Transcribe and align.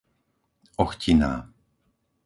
Ochtiná 0.77 1.33